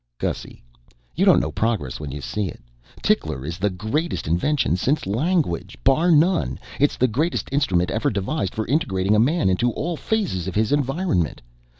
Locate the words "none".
6.09-6.57